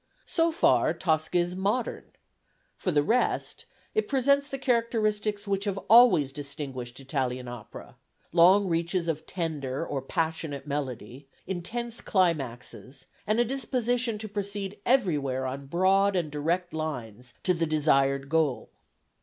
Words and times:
So 0.25 0.51
far 0.51 0.95
Tosca 0.95 1.37
is 1.37 1.55
modern; 1.55 2.05
for 2.75 2.89
the 2.89 3.03
rest 3.03 3.67
it 3.93 4.07
presents 4.07 4.47
the 4.47 4.57
characteristics 4.57 5.47
which 5.47 5.65
have 5.65 5.77
always 5.91 6.31
distinguished 6.33 6.99
Italian 6.99 7.47
opera 7.47 7.97
long 8.31 8.67
reaches 8.67 9.07
of 9.07 9.27
tender 9.27 9.85
or 9.85 10.01
passionate 10.01 10.65
melody, 10.65 11.27
intense 11.45 12.01
climaxes, 12.01 13.05
and 13.27 13.39
a 13.39 13.45
disposition 13.45 14.17
to 14.17 14.27
proceed 14.27 14.79
everywhere 14.87 15.45
on 15.45 15.67
broad 15.67 16.15
and 16.15 16.31
direct 16.31 16.73
lines 16.73 17.35
to 17.43 17.53
the 17.53 17.67
desired 17.67 18.27
goal." 18.27 18.71